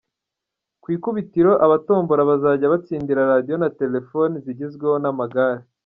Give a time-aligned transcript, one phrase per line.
[0.81, 5.63] Ku ibitiro abatombora bazajya batsindira radio na Telephone zigezweho n’amagare.